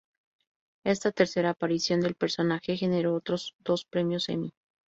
[0.83, 4.51] Esta tercera aparición del personaje generó otros dos premios Emmy.